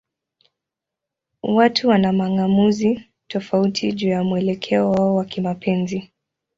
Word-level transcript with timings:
Watu 1.43 1.89
wana 1.89 2.13
mang'amuzi 2.13 3.03
tofauti 3.27 3.93
juu 3.93 4.09
ya 4.09 4.23
mwelekeo 4.23 4.91
wao 4.91 5.15
wa 5.15 5.25
kimapenzi. 5.25 6.11